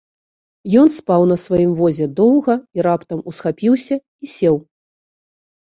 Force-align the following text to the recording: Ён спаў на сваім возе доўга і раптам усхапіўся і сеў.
Ён 0.83 0.87
спаў 0.99 1.21
на 1.33 1.37
сваім 1.43 1.71
возе 1.81 2.05
доўга 2.21 2.53
і 2.79 2.87
раптам 2.89 3.19
усхапіўся 3.35 3.95
і 4.23 4.27
сеў. 4.35 4.55